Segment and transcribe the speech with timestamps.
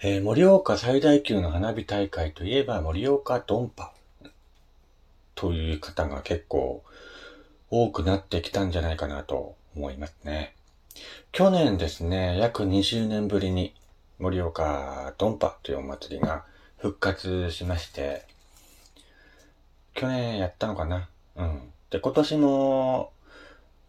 [0.00, 3.92] えー、盛岡最大級の花火大会といえば盛岡ドンパ
[5.34, 6.84] という方が結構
[7.68, 10.54] 多くなってきたんじゃないかなと思いますね。
[11.32, 13.74] 去年ですね、約20年ぶりに
[14.20, 16.44] 盛岡ドンパというお祭りが
[16.76, 18.24] 復活しまして、
[19.94, 21.08] 去年やったのかな？
[21.34, 21.72] うん。
[21.90, 23.10] で、今年も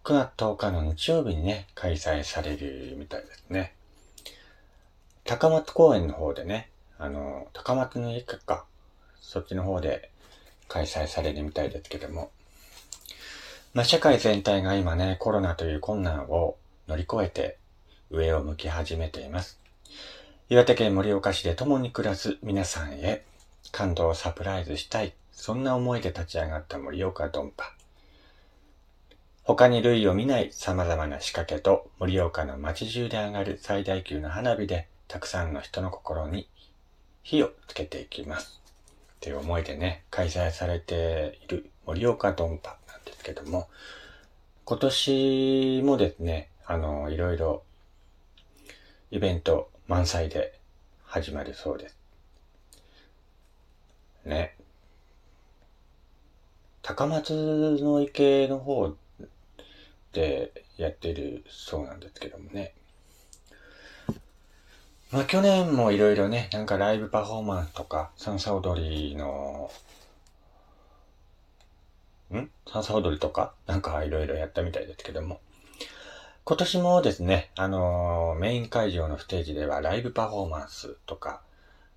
[0.04, 3.76] 9月10日の日曜日にね、開催されるみたいですね。
[5.30, 8.66] 高松公園の方でね、あの、高松の駅か、
[9.22, 10.10] そっちの方で
[10.68, 12.32] 開催されるみたいですけども、
[13.76, 17.60] まあ、社会全体が今ね、コロナという困難を乗り越えて
[18.10, 19.60] 上を向き始めています。
[20.50, 23.24] 岩手県盛岡市で共に暮らす皆さんへ
[23.72, 27.76] 感動をサプライズしたい、そんな思いで立ち上がった盛岡ドンパ。
[29.44, 36.48] 他に類を見ない様々な仕掛けと盛岡の街中で上がる最大級の花火でたくさんの人の心に
[37.24, 38.62] 火をつけていきます。
[39.16, 43.68] っていう思いでね、開催されている盛岡ドンパなんですけども、
[44.66, 47.64] 今年もですね、あの、いろいろ
[49.10, 50.54] イベント満載で
[51.04, 51.98] 始まるそうです。
[54.26, 54.56] ね。
[56.84, 58.96] 高松の池の方
[60.14, 62.76] でやってるそうなんですけどもね。
[65.12, 69.72] まあ去年もいろいろね、なんかライブパフォーマンスとか、サンサ踊りの、
[72.32, 72.48] ん？
[72.72, 75.40] サンサ踊りとか、なんかいろいろやったみたいですけども。
[76.46, 81.42] 今年もですね、あのー、メイン会場のステージではライブパフォーマンスとか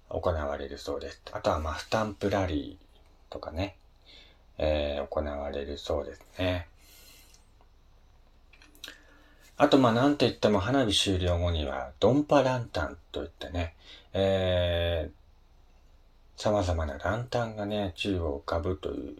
[0.08, 1.20] 行われるそうです。
[1.32, 3.76] あとはまあスタンプラリーとかね、
[4.56, 6.66] えー、行われるそうですね。
[9.62, 13.76] あと、まあ、なんて言っても花火終了後には、ドンパランタンといってね、
[14.12, 19.16] えー、様々なランタンがね、宙を浮かぶという、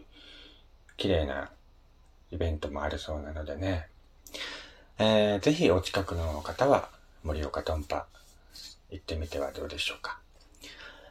[0.97, 1.49] 綺麗な
[2.29, 3.87] イベントもあるそうなのでね、
[4.99, 6.89] えー、ぜひお近くの方は、
[7.23, 8.05] 盛岡ドンパ、
[8.91, 10.19] 行ってみてはどうでしょうか。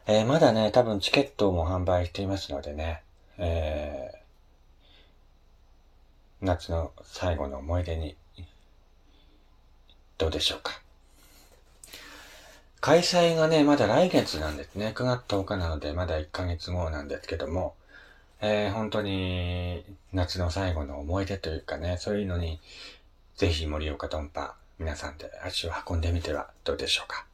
[0.05, 3.01] えー、まだね、多分チケットも販売していますのでね、
[3.39, 8.15] えー、夏の最後の思い出に
[10.23, 10.79] どうでしょうか？
[12.79, 14.93] 開催がね、まだ来月なんですね。
[14.95, 17.75] 9月10日なので、まだ1ヶ月後なんですけども、
[18.39, 22.61] えー、本当に夏の最後の思い出というかね、そういうのに、
[23.35, 27.25] ぜひ盛岡ドンパ、皆さんで足を運んでみてはどうでしょうか？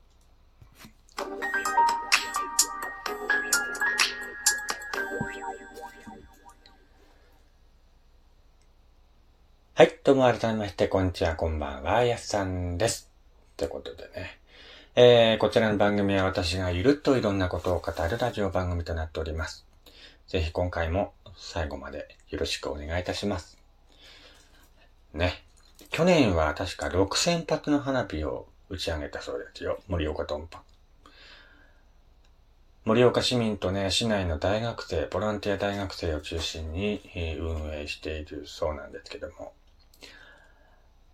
[9.80, 9.98] はい。
[10.04, 13.10] どうも改めまして、こんにちは、こんばんは、やすさんです。
[13.54, 14.38] ってことでね。
[14.98, 19.66] えー、こちらの番組は私がゆるっといろんなことを語るラジオ番組となっております。
[20.28, 23.58] ぜひ今回も最後までよろしくお願いいたします。
[25.14, 25.46] ね。
[25.92, 29.80] 去年は確か6000発の花火を打ち上げたそうですよ。
[29.88, 30.62] 盛岡ドンパ。
[32.84, 37.02] 盛岡市民とね、市内の大学生、ボランティア大学生を中心に
[37.40, 39.54] 運営しているそうなんですけども。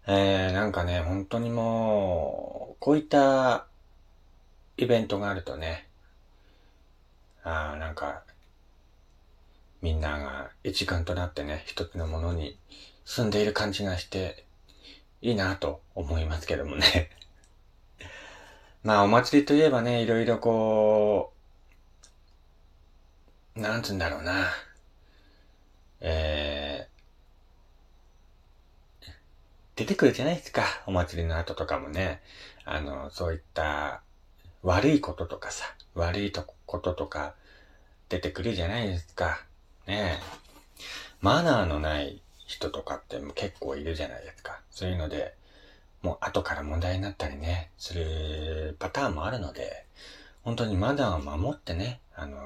[0.07, 3.65] えー、なんかね、本当にもう、こういった
[4.77, 5.87] イベントがあるとね、
[7.43, 8.23] ああ、なんか、
[9.81, 12.57] みんなが一丸となってね、一つのものに
[13.05, 14.45] 住んでいる感じがして、
[15.21, 17.09] いいなと思いますけどもね。
[18.83, 21.33] まあ、お祭りといえばね、いろいろこ
[23.55, 24.53] う、なんつうんだろうな。
[26.01, 26.64] えー、
[29.75, 30.63] 出てくるじゃないですか？
[30.85, 32.21] お祭りの後とかもね。
[32.63, 34.01] あの、そういった
[34.63, 35.65] 悪いこととかさ、
[35.95, 36.31] 悪い
[36.65, 37.35] こととか
[38.07, 39.43] 出てくるじゃないですか。
[39.85, 40.23] ねえ。
[41.21, 44.61] マナーのない人とかって結構いるじゃないですか。
[44.71, 45.33] そういうので、
[46.01, 49.85] もう後から問題になったりね、するパターンもあるので、
[50.43, 52.37] 本当にマナーを守ってね、あの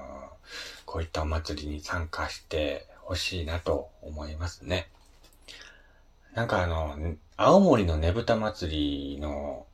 [0.85, 4.89] こういったお祭りに参加してほしいなと思いますね。
[6.39, 6.95] なんかあの、
[7.35, 9.65] 青森のねぶた祭りの、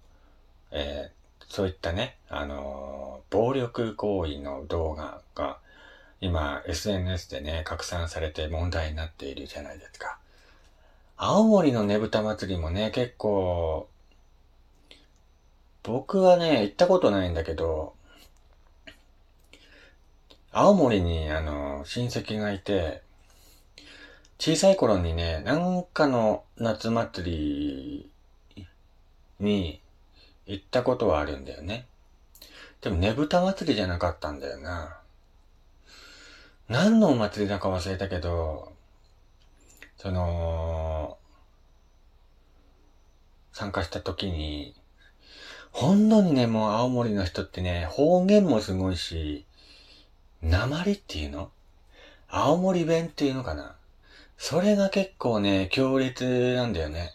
[0.72, 5.60] えー、そういったね、あの、暴力行為の動画が、
[6.22, 10.18] 今 SNS でね、拡散されて問題になっているじゃないですか。
[11.18, 13.88] 青森のねぶた祭りもね、結構、
[15.84, 17.94] 僕はね、行ったことないんだけど、
[20.52, 23.04] 青森にあの、親戚がいて、
[24.38, 28.12] 小さい頃にね、なんかの夏祭り
[29.40, 29.82] に
[30.46, 31.88] 行ったことはあるんだよね。
[32.82, 35.00] でもねぶた祭りじゃなかったんだよな。
[36.68, 38.74] 何のお祭りだか忘れたけど、
[39.98, 41.18] その、
[43.54, 44.76] 参加した時に、
[45.72, 49.46] ほんのにね、もう青森の人ってね、方言もすごいし、
[50.42, 51.52] 鉛っていうの？
[52.28, 53.76] 青森弁っていうのかな？
[54.38, 57.14] それが結構ね、強烈なんだよね。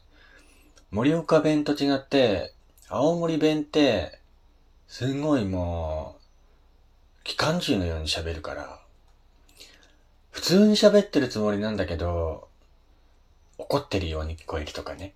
[0.91, 2.55] 盛岡弁と違って、
[2.89, 4.19] 青森弁って、
[4.89, 8.81] すごいもう、機関銃のように喋るから、
[10.31, 12.49] 普通に喋ってるつもりなんだけど、
[13.59, 15.13] 怒ってるように聞こえるとかね。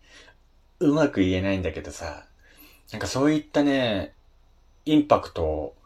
[0.78, 2.26] うまく言えないんだけどさ、
[2.92, 4.14] なんかそういったね、
[4.84, 5.76] インパクトを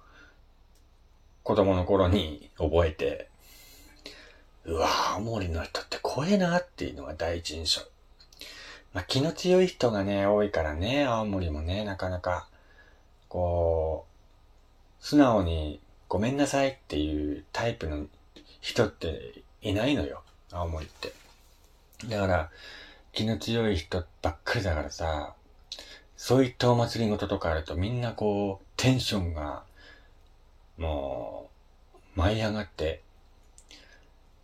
[1.43, 3.30] 子供の頃に覚えて、
[4.71, 7.81] うわ青森の人って怖えなっていうのが第一印象。
[8.93, 12.47] まあ、気の強い人がね、多いからね、青森もね、なかなか、
[13.29, 14.07] こ
[15.01, 18.07] う、素直にごめんなさいっていうタイプの
[18.61, 20.23] 人っていないのよ、
[20.53, 21.13] 青森って。
[22.09, 22.51] だから、
[23.13, 25.35] 気の強い人ばっかりだからさ、
[26.17, 29.65] そういったお祭りごととかあるとみんなこう、テンションが、
[30.79, 31.51] も
[32.17, 33.03] う、舞い上がって、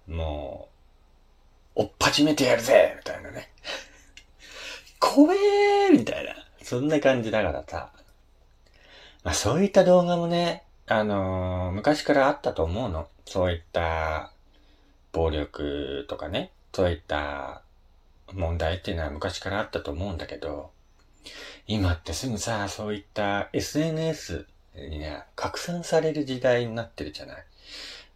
[0.08, 0.68] も
[1.76, 3.50] う、おっぱちめてやるぜみたいなね。
[4.98, 6.34] 怖えーみたいな。
[6.62, 7.92] そんな感じだからさ。
[9.24, 13.08] まあそういった動画もね、あのー、昔からあったと思うの。
[13.24, 14.32] そういった
[15.12, 17.62] 暴力とかね、そういった
[18.32, 20.70] 問題っていうのは昔からあったと思うんだけど、
[21.66, 27.44] 今ってすぐさ、そういった SNS にね、拡散される時代になってるじゃない。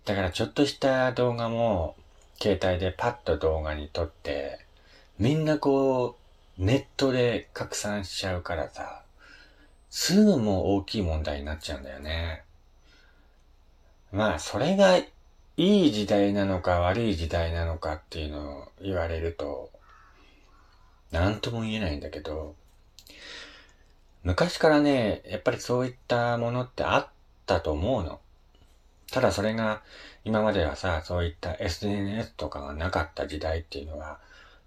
[0.05, 1.97] だからちょっとした動画も、
[2.41, 4.65] 携帯でパッと動画に撮って、
[5.19, 6.17] みんなこ
[6.59, 9.03] う、ネットで拡散しちゃうからさ、
[9.91, 12.45] すぐもう大きい問題になっちゃうんだよね。
[14.13, 15.07] まあ、それがい
[15.57, 19.71] い時代なのか悪い時代なのかっていうのを言われると、
[21.11, 22.55] なんとも言えないんだけど、
[24.23, 27.09] 昔からね、やっぱりそういったものってあっ
[27.47, 28.21] たと思うの。
[29.11, 29.83] ただそれが、
[30.25, 34.21] 今まではさ、そういった SNS とかがなかった時代っていうのは、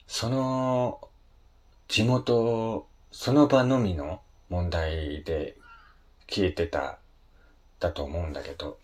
[0.07, 1.07] その、
[1.87, 5.55] 地元、その場のみの問題で
[6.27, 6.97] 消えてた、
[7.79, 8.77] だと思うんだけど、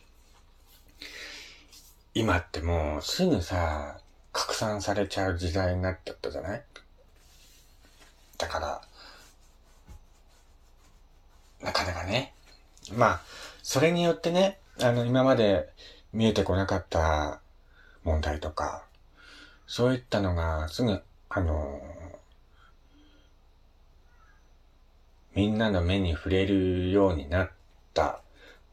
[2.14, 4.00] 今ってもうすぐさ、
[4.34, 6.64] 拡散されちゃう時代になっちゃったじゃない？
[8.38, 8.82] だから、
[11.62, 12.34] なかなかね。
[12.92, 13.22] まあ、
[13.64, 15.70] それによってね、あの、今まで
[16.14, 17.42] 見えてこなかった
[18.04, 18.86] 問題とか、
[19.68, 21.82] そういったのがすぐ、あの、
[25.36, 27.52] みんなの目に触れるようになっ
[27.94, 28.22] た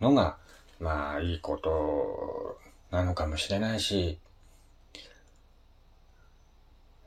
[0.00, 0.36] のが、
[0.78, 2.58] まあ、いいこと
[2.90, 4.18] なのかもしれないし、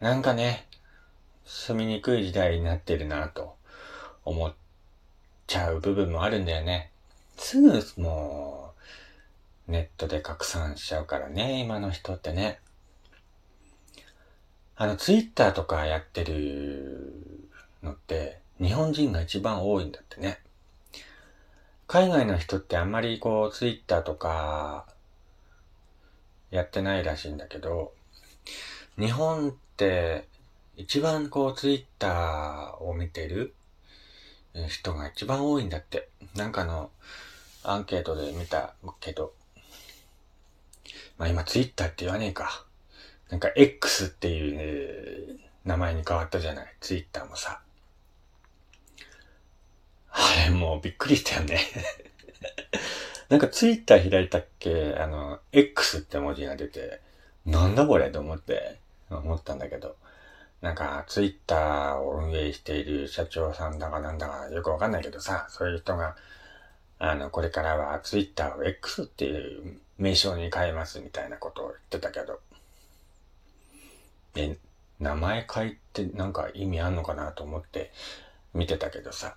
[0.02, 0.68] なんかね、
[1.46, 3.56] 住みにくい時代になってるなと
[4.26, 4.54] 思っ
[5.48, 6.92] ちゃう部分もあるんだよね。
[7.38, 8.69] すぐもう、
[9.70, 12.60] ネットで拡散しちゃうからね、今の人ってね。
[14.76, 17.48] あの、ツイッターとかやってる
[17.84, 20.40] のって、日本人が一番多いんだってね。
[21.86, 24.88] 海外の人ってあんまりこう、ツイッターとか、
[26.50, 27.94] やってないらしいんだけど、
[28.98, 30.28] 日本って
[30.78, 33.54] 一番こう、ツイッターを見てる
[34.68, 36.10] 人が一番多いんだって。
[36.36, 36.90] なんかの
[37.64, 39.34] アンケートで見たけど、
[41.20, 42.66] まあ今ツイッターって言わねえか。
[43.30, 46.76] なんか X っていう、ね、名前に変わったじゃない。
[46.80, 47.62] ツイッターもさ。
[50.12, 51.60] あれもうびっくりしたよね
[53.30, 54.96] なんかツイッター開いたっけ？
[54.98, 57.00] あの、X って文字が出て、
[57.46, 58.10] なんだこれ？
[58.10, 58.80] と思って、
[59.12, 59.98] 思ったんだけど。
[60.62, 66.18] なんか、ツイッターを運営している社長さんだかなんだかよくわかんないけどさ、そういう人が、
[66.98, 72.40] あの、これからはツイッターを X っていう名称に変えますみたいなことを言ってたけど。
[74.36, 74.58] え、
[75.00, 77.92] 名前変えってなんか意味あんのかなと思って
[78.54, 79.36] 見てたけどさ。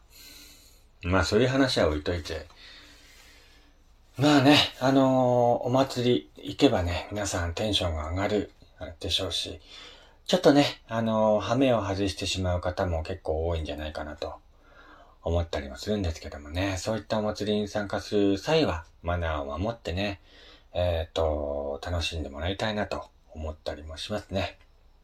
[1.02, 2.47] まあそういう話は置いといて。
[4.16, 8.50] まあね、あのー、お祭り行けばね、皆さんテンションが上がる
[9.00, 9.59] でしょうし、
[10.26, 14.35] ちょっとね、あのー、羽目を外してしまう方も結構多いんじゃないかなと
[15.23, 20.21] 思ったりもするんですけどもね、そういったお祭りに参加する際はマナーを守ってね、
[20.75, 24.59] えっ、ー、と、楽しんでもらいたいなと思ったりもしますね。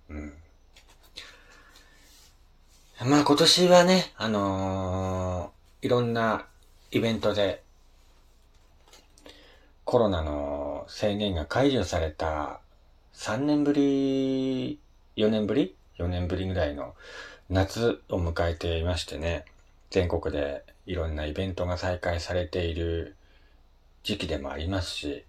[0.09, 0.33] うん。
[3.07, 6.47] まあ今年はね、あのー、いろんな
[6.91, 7.63] イベントで
[9.85, 12.61] コロナの制限が解除された
[13.15, 14.79] 3年ぶり、
[15.17, 16.95] 4年ぶり ?4 年ぶりぐらいの
[17.49, 19.45] 夏を迎えていましてね、
[19.91, 23.17] 全国でいろんなイベントが再開されている
[24.03, 25.25] 時期でもありますし、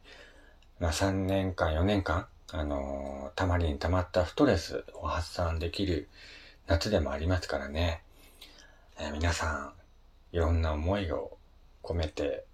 [0.80, 6.08] まあ3年間、4年間、あのー、たまりに溜まったストレスを発散できる
[6.68, 8.02] 夏でもありますからね、
[8.98, 9.74] えー、皆さ
[10.32, 11.38] ん、いろんな思いを
[11.84, 12.46] 込めて、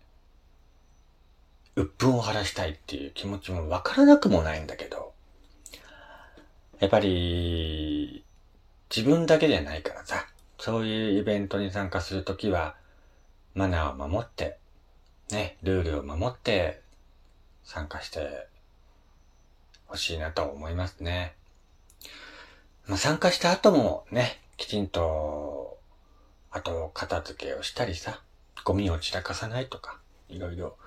[1.76, 5.14] 鬱憤を晴らしたいっていう気持ちもわからなくもないんだけど、
[6.80, 8.26] やっぱり、
[8.96, 10.28] 自分だけじゃないからさ、
[10.58, 12.76] そういうイベントに参加するときは、
[13.54, 14.58] マナーを守って、
[15.32, 16.82] ね、ルールを守って
[17.66, 18.48] 参加して
[19.88, 21.36] ほしいなと思いますね。
[22.88, 25.78] まあ、参加した後もね、きちんと、
[26.52, 28.22] あと片付けをしたりさ、
[28.64, 30.78] ゴミを散らかさないとか、いろいろ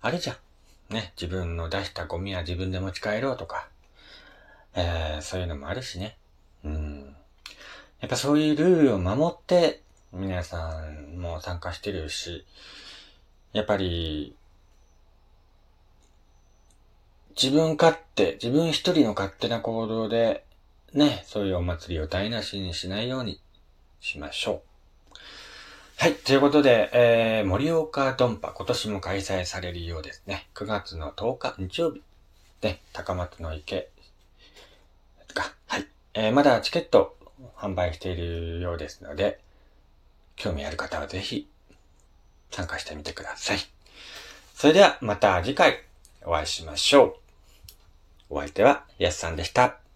[0.00, 0.36] あるじゃん。
[0.94, 3.68] ね、自分の出したゴミは自分で持ち帰ろうとか、
[4.74, 6.16] えー、そういうのもあるしね。
[6.64, 7.16] うん。
[8.00, 9.82] やっぱそういうルールを守って、
[10.12, 12.44] 皆さんも参加してるし、
[13.52, 14.34] やっぱり、
[17.42, 20.44] 自分勝手、自分一人の勝手な行動で、
[20.92, 23.40] ね、そういうお祭りを台無しにしないように
[23.98, 24.62] しましょ
[25.10, 25.16] う。
[25.96, 26.14] はい。
[26.16, 30.48] ということで、えー、盛岡ドンパ、今年も開催されるようですね。
[30.54, 32.02] 9月の10日、日曜日。
[32.60, 33.88] ね、高松の池。
[35.32, 35.54] か。
[35.66, 35.86] はい。
[36.12, 37.16] えー、まだチケット
[37.56, 39.40] 販売しているようですので、
[40.36, 41.48] 興味ある方はぜひ
[42.50, 43.58] 参加してみてください。
[44.54, 45.82] それではまた次回
[46.26, 47.19] お会いしましょう。
[48.30, 49.89] お相手はやすさんでした。